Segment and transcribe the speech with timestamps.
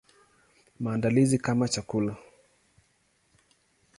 [0.79, 2.15] Maandalizi kama chakula.